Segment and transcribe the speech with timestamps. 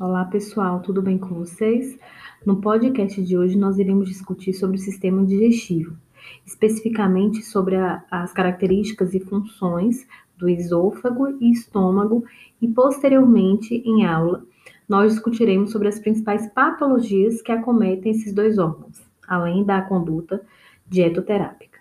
[0.00, 1.98] Olá, pessoal, tudo bem com vocês?
[2.46, 5.94] No podcast de hoje, nós iremos discutir sobre o sistema digestivo,
[6.46, 10.08] especificamente sobre a, as características e funções
[10.38, 12.24] do esôfago e estômago,
[12.60, 14.42] e posteriormente, em aula,
[14.88, 18.98] nós discutiremos sobre as principais patologias que acometem esses dois órgãos,
[19.28, 20.42] além da conduta
[20.88, 21.71] dietoterápica.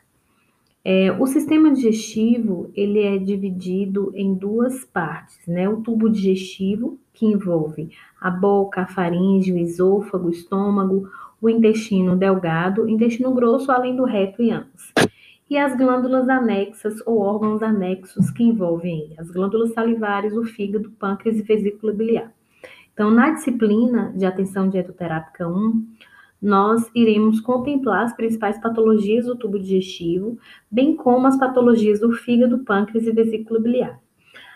[0.83, 5.69] É, o sistema digestivo ele é dividido em duas partes, né?
[5.69, 7.89] O tubo digestivo, que envolve
[8.19, 11.07] a boca, a faringe, o esôfago, o estômago,
[11.39, 14.91] o intestino delgado, intestino grosso, além do reto e ânus.
[15.49, 21.37] E as glândulas anexas ou órgãos anexos que envolvem as glândulas salivares, o fígado, pâncreas
[21.37, 22.31] e vesícula biliar.
[22.93, 25.85] Então, na disciplina de atenção dietoterápica 1,
[26.41, 30.39] nós iremos contemplar as principais patologias do tubo digestivo,
[30.71, 33.99] bem como as patologias do fígado, pâncreas e vesícula biliar.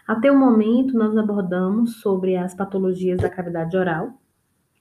[0.07, 4.13] Até o momento, nós abordamos sobre as patologias da cavidade oral,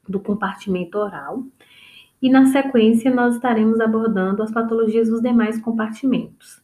[0.09, 1.45] do compartimento oral,
[2.23, 6.64] e na sequência nós estaremos abordando as patologias dos demais compartimentos.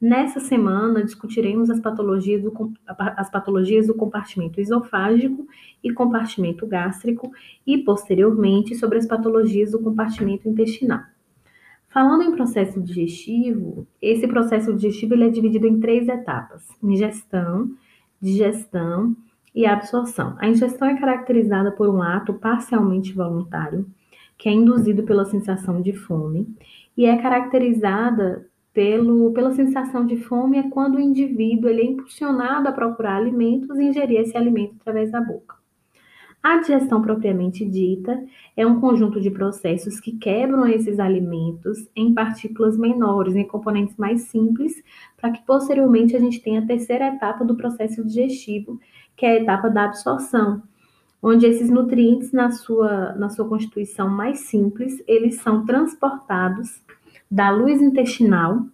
[0.00, 5.46] Nessa semana, discutiremos as patologias, do, as patologias do compartimento esofágico
[5.82, 7.32] e compartimento gástrico
[7.66, 11.00] e, posteriormente, sobre as patologias do compartimento intestinal.
[11.88, 17.70] Falando em processo digestivo, esse processo digestivo ele é dividido em três etapas: ingestão,
[18.20, 19.16] digestão
[19.54, 20.36] e absorção.
[20.38, 23.86] A ingestão é caracterizada por um ato parcialmente voluntário,
[24.36, 26.46] que é induzido pela sensação de fome,
[26.94, 32.68] e é caracterizada pelo, pela sensação de fome é quando o indivíduo ele é impulsionado
[32.68, 35.56] a procurar alimentos e ingerir esse alimento através da boca.
[36.42, 38.22] A digestão propriamente dita
[38.54, 44.24] é um conjunto de processos que quebram esses alimentos em partículas menores, em componentes mais
[44.24, 44.74] simples,
[45.16, 48.78] para que posteriormente a gente tenha a terceira etapa do processo digestivo,
[49.16, 50.62] que é a etapa da absorção,
[51.22, 56.84] onde esses nutrientes na sua, na sua constituição mais simples, eles são transportados
[57.30, 58.66] da luz intestinal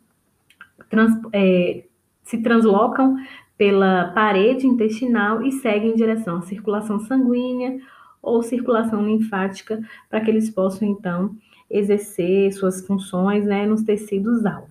[0.92, 1.84] trans, é,
[2.22, 3.16] se translocam
[3.56, 7.80] pela parede intestinal e seguem em direção à circulação sanguínea
[8.22, 11.34] ou circulação linfática, para que eles possam então
[11.70, 14.70] exercer suas funções né, nos tecidos alvo.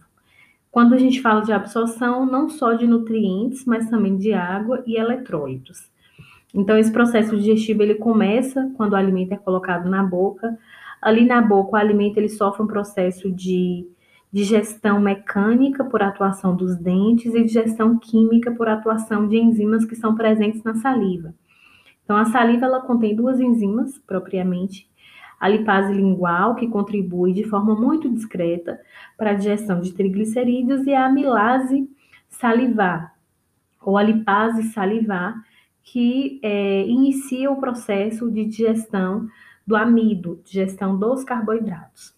[0.72, 4.96] Quando a gente fala de absorção, não só de nutrientes, mas também de água e
[4.96, 5.90] eletrólitos.
[6.54, 10.58] Então, esse processo digestivo ele começa quando o alimento é colocado na boca,
[11.02, 13.88] Ali na boca, o alimento ele sofre um processo de
[14.32, 20.16] digestão mecânica por atuação dos dentes e digestão química por atuação de enzimas que são
[20.16, 21.34] presentes na saliva.
[22.04, 24.90] Então, a saliva ela contém duas enzimas propriamente,
[25.40, 28.80] a lipase lingual, que contribui de forma muito discreta
[29.18, 31.90] para a digestão de triglicerídeos, e a amilase
[32.30, 33.14] salivar,
[33.82, 35.36] ou a lipase salivar,
[35.84, 39.28] que é, inicia o processo de digestão
[39.72, 42.14] do amido, digestão dos carboidratos.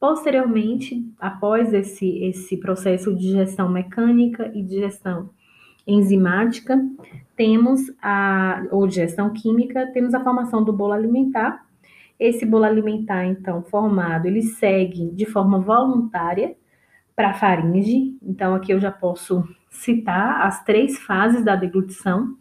[0.00, 5.28] Posteriormente, após esse, esse processo de digestão mecânica e digestão
[5.86, 6.80] enzimática,
[7.36, 11.66] temos a, ou digestão química, temos a formação do bolo alimentar.
[12.18, 16.56] Esse bolo alimentar, então, formado, ele segue de forma voluntária
[17.14, 18.16] para a faringe.
[18.22, 22.34] Então, aqui eu já posso citar as três fases da deglutição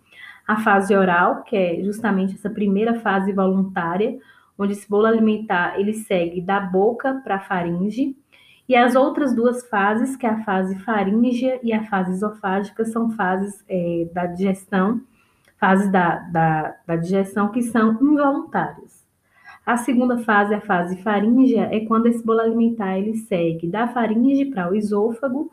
[0.48, 4.18] a fase oral, que é justamente essa primeira fase voluntária,
[4.58, 8.16] onde esse bolo alimentar ele segue da boca para a faringe,
[8.68, 13.10] e as outras duas fases, que é a fase faríngea e a fase esofágica, são
[13.12, 15.02] fases é, da digestão,
[15.58, 19.04] fases da, da, da digestão que são involuntárias.
[19.66, 24.46] A segunda fase, a fase faríngea, é quando esse bolo alimentar ele segue da faringe
[24.46, 25.52] para o esôfago,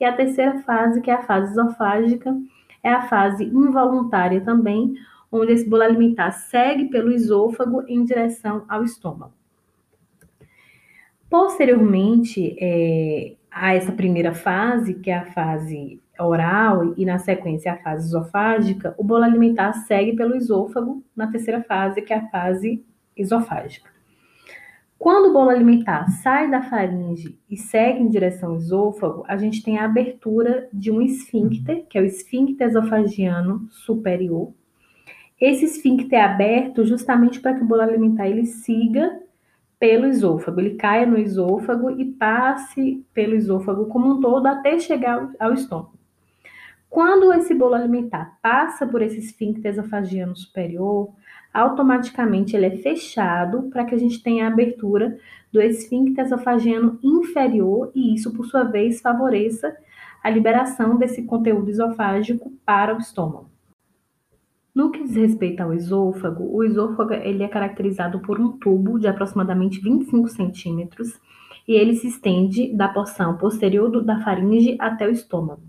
[0.00, 2.34] e a terceira fase, que é a fase esofágica,
[2.82, 4.94] é a fase involuntária também,
[5.30, 9.32] onde esse bolo alimentar segue pelo esôfago em direção ao estômago.
[11.30, 17.78] Posteriormente é, a essa primeira fase, que é a fase oral, e na sequência a
[17.78, 22.84] fase esofágica, o bolo alimentar segue pelo esôfago na terceira fase, que é a fase
[23.16, 23.90] esofágica.
[25.02, 29.60] Quando o bolo alimentar sai da faringe e segue em direção ao esôfago, a gente
[29.60, 34.54] tem a abertura de um esfíncter, que é o esfíncter esofagiano superior.
[35.40, 39.20] Esse esfíncter é aberto justamente para que o bolo alimentar ele siga
[39.76, 45.32] pelo esôfago, ele caia no esôfago e passe pelo esôfago como um todo até chegar
[45.40, 45.98] ao estômago.
[46.88, 51.12] Quando esse bolo alimentar passa por esse esfíncter esofagiano superior,
[51.52, 55.18] automaticamente ele é fechado para que a gente tenha a abertura
[55.52, 59.76] do esfíncter esofagiano inferior e isso, por sua vez, favoreça
[60.22, 63.50] a liberação desse conteúdo esofágico para o estômago.
[64.74, 69.06] No que diz respeito ao esôfago, o esôfago ele é caracterizado por um tubo de
[69.06, 71.20] aproximadamente 25 centímetros
[71.68, 75.62] e ele se estende da porção posterior da faringe até o estômago.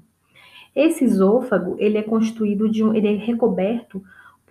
[0.74, 4.01] Esse esôfago ele é constituído de um, ele é recoberto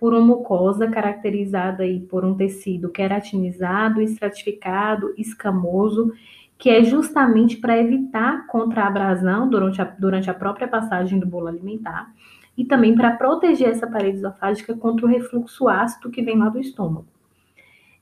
[0.03, 6.11] por uma mucosa caracterizada aí por um tecido queratinizado, estratificado, escamoso,
[6.57, 12.11] que é justamente para evitar contra-abrasão durante a, durante a própria passagem do bolo alimentar
[12.57, 16.59] e também para proteger essa parede esofágica contra o refluxo ácido que vem lá do
[16.59, 17.07] estômago.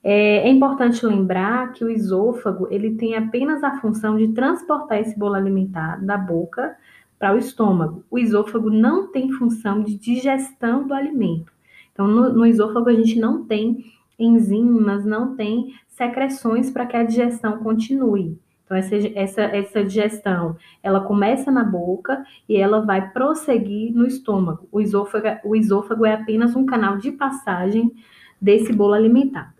[0.03, 5.15] É, é, importante lembrar que o esôfago ele tem apenas a função de transportar esse
[5.15, 6.75] bolo alimentar da boca
[7.19, 8.03] para o estômago.
[8.09, 11.50] O esôfago não tem função de digestão do alimento.
[11.91, 13.85] Então, no, no esôfago a gente não tem
[14.17, 18.37] enzimas, não tem secreções para que a digestão continue.
[18.63, 24.67] Então, essa, essa, essa digestão, ela começa na boca e ela vai prosseguir no estômago.
[24.71, 27.91] O esôfago, o esôfago é apenas um canal de passagem
[28.39, 29.53] desse bolo alimentar.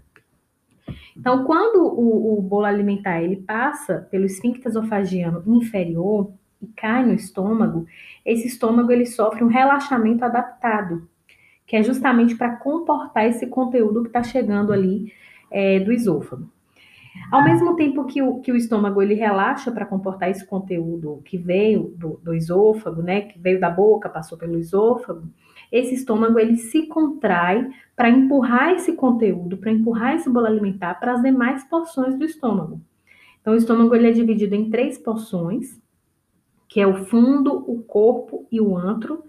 [1.16, 6.32] Então, quando o, o bolo alimentar ele passa pelo esfíncter esofagiano inferior
[6.62, 7.86] e cai no estômago,
[8.26, 11.08] esse estômago ele sofre um relaxamento adaptado,
[11.72, 15.14] que é justamente para comportar esse conteúdo que está chegando ali
[15.50, 16.46] é, do esôfago.
[17.32, 21.38] Ao mesmo tempo que o, que o estômago ele relaxa para comportar esse conteúdo que
[21.38, 25.24] veio do, do esôfago, né, que veio da boca, passou pelo esôfago,
[25.72, 27.66] esse estômago ele se contrai
[27.96, 32.82] para empurrar esse conteúdo, para empurrar esse bolo alimentar para as demais porções do estômago.
[33.40, 35.80] Então, o estômago ele é dividido em três porções,
[36.68, 39.24] que é o fundo, o corpo e o antro.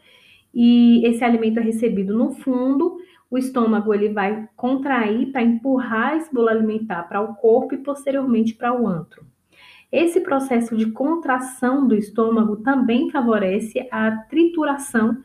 [0.55, 2.99] E esse alimento é recebido no fundo,
[3.31, 8.55] o estômago ele vai contrair para empurrar esse bolo alimentar para o corpo e posteriormente
[8.55, 9.25] para o antro.
[9.91, 15.17] Esse processo de contração do estômago também favorece a trituração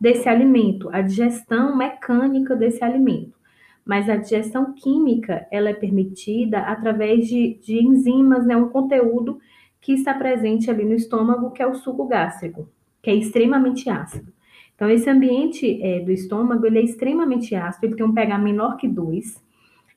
[0.00, 3.36] desse alimento, a digestão mecânica desse alimento.
[3.84, 9.40] Mas a digestão química, ela é permitida através de, de enzimas, né, um conteúdo
[9.80, 12.68] que está presente ali no estômago, que é o suco gástrico,
[13.02, 14.35] que é extremamente ácido.
[14.76, 18.76] Então, esse ambiente é, do estômago, ele é extremamente ácido, ele tem um pH menor
[18.76, 19.42] que 2.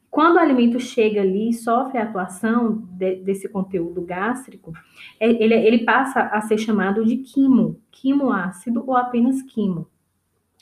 [0.09, 4.73] Quando o alimento chega ali e sofre a atuação de, desse conteúdo gástrico,
[5.19, 9.85] é, ele, ele passa a ser chamado de quimo, quimo ácido ou apenas quimo.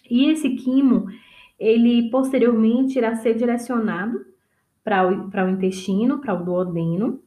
[0.10, 1.06] E esse quimo,
[1.60, 4.26] ele posteriormente irá ser direcionado
[4.84, 7.22] para o, o intestino, para o duodeno,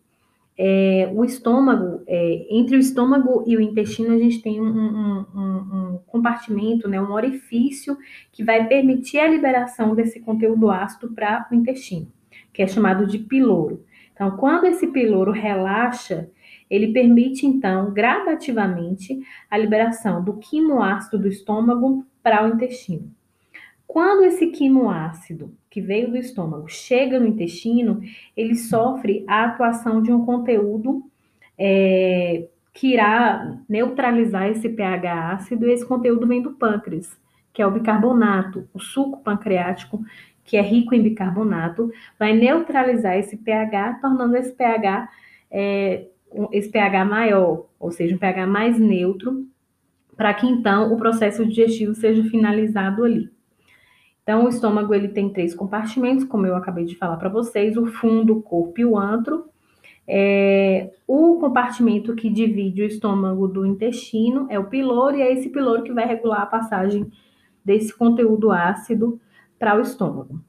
[0.63, 5.27] é, o estômago, é, entre o estômago e o intestino, a gente tem um, um,
[5.35, 7.97] um, um, compartimento, né, um orifício
[8.31, 12.13] que vai permitir a liberação desse conteúdo ácido para o intestino,
[12.53, 13.83] que é chamado de piloro.
[14.13, 16.29] Então, quando esse piloro relaxa,
[16.69, 19.19] ele permite, então, gradativamente,
[19.51, 23.11] a liberação do quimoácido do estômago para o intestino.
[23.93, 28.01] Quando esse quimoácido que veio do estômago chega no intestino,
[28.37, 31.03] ele sofre a atuação de um conteúdo
[31.59, 37.19] é, que irá neutralizar esse pH ácido, e esse conteúdo vem do pâncreas,
[37.53, 40.01] que é o bicarbonato, o suco pancreático,
[40.45, 45.09] que é rico em bicarbonato, vai neutralizar esse pH, tornando esse pH
[45.51, 46.07] é,
[46.53, 49.49] esse pH maior, ou seja, um pH mais neutro,
[50.17, 53.29] para que então o processo digestivo seja finalizado ali.
[54.23, 57.87] Então, o estômago ele tem três compartimentos, como eu acabei de falar para vocês: o
[57.87, 59.45] fundo, o corpo e o antro.
[60.13, 65.49] É, o compartimento que divide o estômago do intestino é o piloro, e é esse
[65.51, 67.11] piloro que vai regular a passagem
[67.65, 69.21] desse conteúdo ácido
[69.59, 70.41] para o estômago.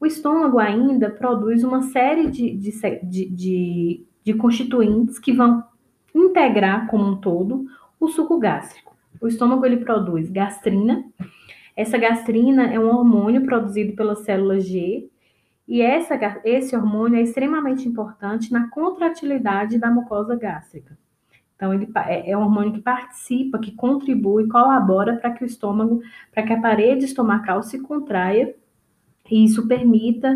[0.00, 2.70] O estômago ainda produz uma série de, de,
[3.02, 5.62] de, de, constituintes que vão
[6.14, 7.66] integrar como um todo
[8.00, 8.96] o suco gástrico.
[9.20, 11.04] O estômago ele produz gastrina,
[11.80, 15.08] essa gastrina é um hormônio produzido pela célula G
[15.66, 20.98] e essa, esse hormônio é extremamente importante na contratilidade da mucosa gástrica.
[21.56, 26.02] Então, ele é, é um hormônio que participa, que contribui, colabora para que o estômago,
[26.32, 28.54] para que a parede estomacal se contraia
[29.30, 30.34] e isso permita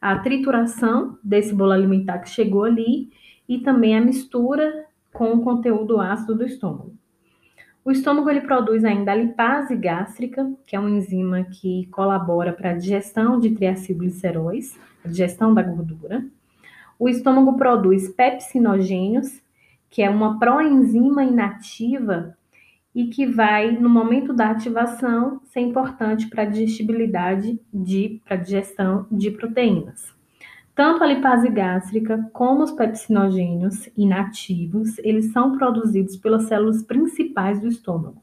[0.00, 3.10] a trituração desse bolo alimentar que chegou ali
[3.48, 6.99] e também a mistura com o conteúdo ácido do estômago.
[7.82, 12.70] O estômago ele produz ainda a lipase gástrica, que é uma enzima que colabora para
[12.70, 16.24] a digestão de triacilgliceróis, a digestão da gordura.
[16.98, 19.42] O estômago produz pepsinogênios,
[19.88, 22.36] que é uma proenzima inativa
[22.94, 28.40] e que vai, no momento da ativação, ser importante para a digestibilidade de, para a
[28.40, 30.19] digestão de proteínas.
[30.80, 37.68] Tanto a lipase gástrica como os pepsinogênios inativos, eles são produzidos pelas células principais do
[37.68, 38.22] estômago.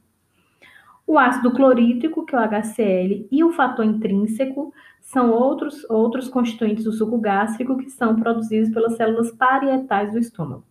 [1.05, 6.85] O ácido clorídrico, que é o HCl, e o fator intrínseco são outros, outros constituintes
[6.85, 10.63] do suco gástrico que são produzidos pelas células parietais do estômago.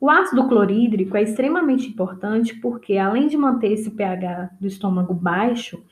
[0.00, 5.82] O ácido clorídrico é extremamente importante porque, além de manter esse pH do estômago baixo,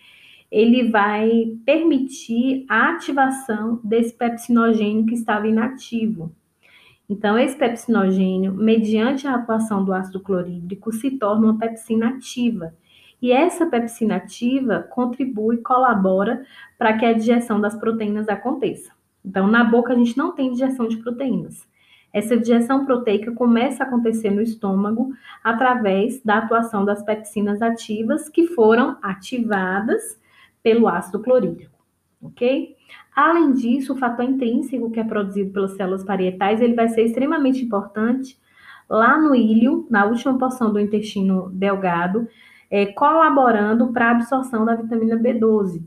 [0.54, 6.30] ele vai permitir a ativação desse pepsinogênio que estava inativo.
[7.10, 12.72] Então, esse pepsinogênio, mediante a atuação do ácido clorídrico, se torna uma pepsina ativa.
[13.20, 16.46] E essa pepsina ativa contribui, colabora
[16.78, 18.92] para que a digestão das proteínas aconteça.
[19.24, 21.66] Então, na boca a gente não tem digestão de proteínas.
[22.12, 28.46] Essa digestão proteica começa a acontecer no estômago através da atuação das pepsinas ativas que
[28.46, 30.22] foram ativadas
[30.64, 31.78] pelo ácido clorídrico,
[32.22, 32.74] ok?
[33.14, 37.62] Além disso, o fator intrínseco que é produzido pelas células parietais, ele vai ser extremamente
[37.62, 38.36] importante
[38.88, 42.26] lá no ilho, na última porção do intestino delgado,
[42.70, 45.84] é, colaborando para a absorção da vitamina B12.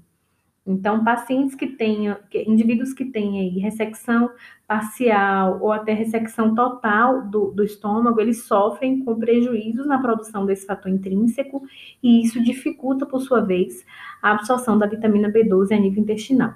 [0.68, 4.30] Então, pacientes que tenham, indivíduos que têm aí ressecção
[4.68, 10.66] parcial ou até ressecção total do, do estômago, eles sofrem com prejuízos na produção desse
[10.66, 11.64] fator intrínseco
[12.04, 13.86] e isso dificulta, por sua vez,
[14.22, 16.56] a absorção da vitamina B12 a nível intestinal.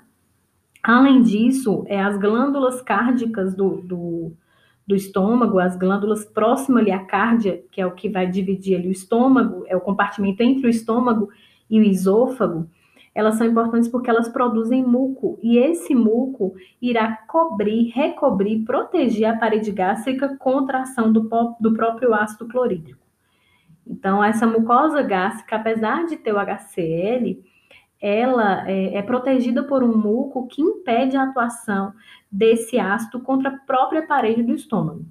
[0.84, 4.34] Além disso, é, as glândulas cárdicas do, do,
[4.86, 8.89] do estômago, as glândulas próximas ali à cárdia, que é o que vai dividir ali
[8.89, 11.30] o estômago, é o compartimento entre o estômago
[11.70, 12.68] e o esôfago,
[13.13, 19.38] elas são importantes porque elas produzem muco e esse muco irá cobrir, recobrir, proteger a
[19.38, 23.01] parede gástrica contra a ação do, do próprio ácido clorídrico.
[23.86, 27.44] Então, essa mucosa gástrica, apesar de ter o HCl,
[28.00, 31.94] ela é, é, protegida por um muco que impede a atuação
[32.32, 35.06] desse ácido contra a própria parede do estômago.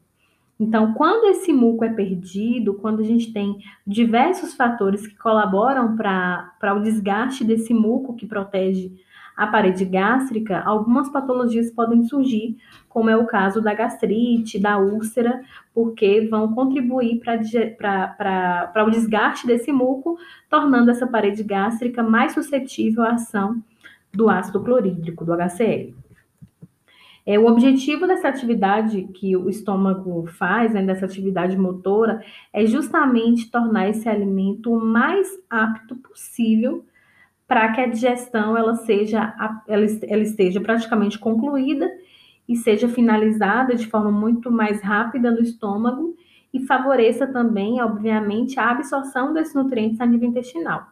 [0.60, 6.74] Então, quando esse muco é perdido, quando a gente tem diversos fatores que colaboram para
[6.76, 8.92] o desgaste desse muco que protege
[9.34, 12.58] a parede gástrica, algumas patologias podem surgir,
[12.90, 15.40] como é o caso da gastrite, da úlcera,
[15.72, 20.18] porque vão contribuir para o desgaste desse muco,
[20.50, 23.62] tornando essa parede gástrica mais suscetível à ação
[24.12, 25.94] do ácido clorídrico, do HCl.
[27.26, 32.22] É, o objetivo dessa atividade que o estômago faz, né, dessa atividade motora,
[32.52, 36.84] é justamente tornar esse alimento o mais apto possível
[37.46, 39.34] para que a digestão ela seja
[39.66, 41.90] ela, ela esteja praticamente concluída
[42.48, 46.16] e seja finalizada de forma muito mais rápida no estômago
[46.52, 50.86] e favoreça também, obviamente, a absorção desses nutrientes a nível intestinal.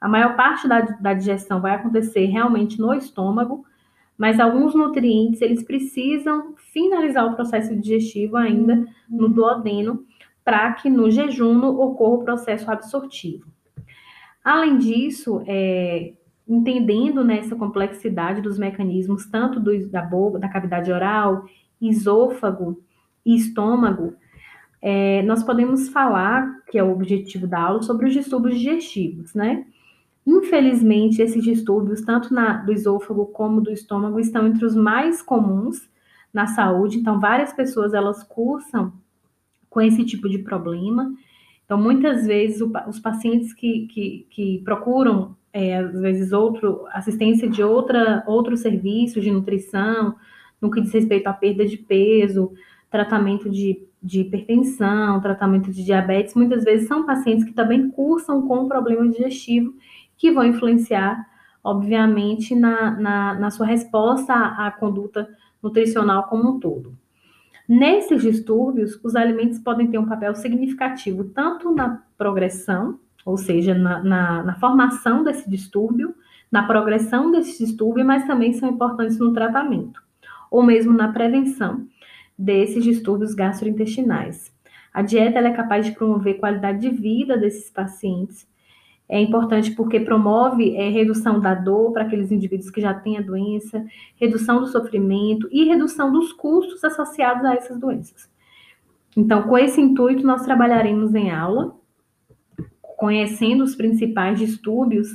[0.00, 3.64] A maior parte da, da digestão vai acontecer realmente no estômago,
[4.16, 10.04] mas alguns nutrientes eles precisam finalizar o processo digestivo ainda no duodeno
[10.44, 13.46] para que no jejum ocorra o processo absortivo.
[14.44, 16.12] Além disso, é,
[16.46, 21.44] entendendo nessa né, complexidade dos mecanismos tanto do, da boca, da cavidade oral,
[21.82, 22.80] esôfago
[23.24, 24.14] e estômago,
[24.80, 29.66] é, nós podemos falar, que é o objetivo da aula, sobre os distúrbios digestivos, né?
[30.26, 35.88] Infelizmente, esses distúrbios, tanto na, do esôfago como do estômago, estão entre os mais comuns
[36.34, 36.98] na saúde.
[36.98, 38.92] Então, várias pessoas elas cursam
[39.70, 41.14] com esse tipo de problema.
[41.64, 47.48] Então, muitas vezes, o, os pacientes que, que, que procuram, é, às vezes, outro, assistência
[47.48, 50.16] de outra, outro serviço de nutrição,
[50.60, 52.52] no que diz respeito à perda de peso,
[52.90, 58.66] tratamento de, de hipertensão, tratamento de diabetes, muitas vezes são pacientes que também cursam com
[58.66, 59.74] problema digestivo
[60.16, 61.26] que vão influenciar,
[61.62, 65.28] obviamente, na, na, na sua resposta à, à conduta
[65.62, 66.96] nutricional como um todo.
[67.68, 74.02] Nesses distúrbios, os alimentos podem ter um papel significativo tanto na progressão, ou seja, na,
[74.02, 76.14] na, na, formação desse distúrbio,
[76.50, 80.00] na progressão desse distúrbio, mas também são importantes no tratamento,
[80.48, 81.84] ou mesmo na prevenção
[82.38, 84.54] desses distúrbios gastrointestinais.
[84.94, 88.48] A dieta é capaz de promover qualidade de vida desses pacientes,
[89.08, 93.22] é importante porque promove é, redução da dor para aqueles indivíduos que já têm a
[93.22, 93.84] doença,
[94.16, 98.28] redução do sofrimento e redução dos custos associados a essas doenças.
[99.16, 101.74] Então, com esse intuito, nós trabalharemos em aula,
[102.80, 105.08] conhecendo os principais distúrbios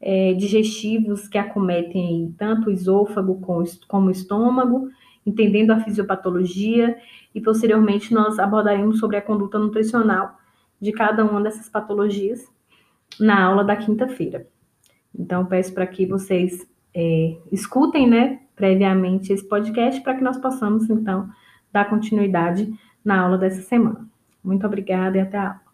[0.00, 3.40] é, digestivos que acometem tanto o esôfago
[3.86, 4.88] como o estômago,
[5.24, 6.96] entendendo a fisiopatologia,
[7.34, 10.36] e posteriormente nós abordaremos sobre a conduta nutricional
[10.80, 12.48] de cada uma dessas patologias
[13.18, 14.46] na aula da quinta-feira.
[15.18, 20.88] Então, peço para que vocês é, escutem, né, previamente esse podcast para que nós possamos,
[20.88, 21.28] então,
[21.72, 22.72] dar continuidade
[23.04, 24.08] na aula dessa semana.
[24.42, 25.67] Muito obrigada e até a aula.